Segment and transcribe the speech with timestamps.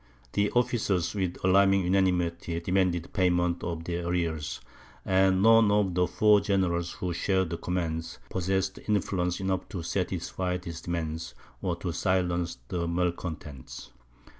[0.33, 4.59] The officers, with an alarming unanimity, demanded payment of their arrears;
[5.05, 10.57] and none of the four generals who shared the command, possessed influence enough to satisfy
[10.57, 13.91] these demands, or to silence the malcontents.